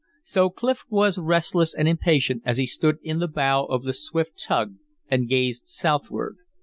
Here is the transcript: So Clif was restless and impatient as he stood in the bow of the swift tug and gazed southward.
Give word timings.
So 0.23 0.49
Clif 0.49 0.83
was 0.89 1.19
restless 1.19 1.75
and 1.75 1.87
impatient 1.87 2.41
as 2.43 2.57
he 2.57 2.65
stood 2.65 2.97
in 3.03 3.19
the 3.19 3.27
bow 3.27 3.65
of 3.65 3.83
the 3.83 3.93
swift 3.93 4.41
tug 4.43 4.77
and 5.09 5.29
gazed 5.29 5.67
southward. 5.67 6.37